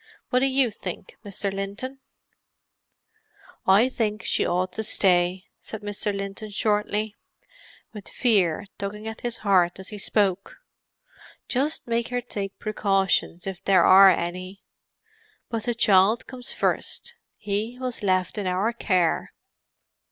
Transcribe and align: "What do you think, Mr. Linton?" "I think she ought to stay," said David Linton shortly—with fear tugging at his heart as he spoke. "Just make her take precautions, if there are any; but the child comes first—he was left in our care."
"What 0.31 0.39
do 0.39 0.47
you 0.47 0.71
think, 0.71 1.15
Mr. 1.23 1.53
Linton?" 1.53 1.99
"I 3.67 3.87
think 3.87 4.23
she 4.23 4.43
ought 4.47 4.73
to 4.73 4.83
stay," 4.83 5.43
said 5.59 5.81
David 5.85 6.15
Linton 6.15 6.49
shortly—with 6.49 8.07
fear 8.09 8.65
tugging 8.79 9.07
at 9.07 9.21
his 9.21 9.37
heart 9.45 9.77
as 9.79 9.89
he 9.89 9.99
spoke. 9.99 10.57
"Just 11.47 11.85
make 11.85 12.07
her 12.07 12.19
take 12.19 12.57
precautions, 12.57 13.45
if 13.45 13.63
there 13.63 13.83
are 13.83 14.09
any; 14.09 14.63
but 15.51 15.65
the 15.65 15.75
child 15.75 16.25
comes 16.25 16.51
first—he 16.51 17.77
was 17.79 18.01
left 18.01 18.39
in 18.39 18.47
our 18.47 18.73
care." 18.73 19.33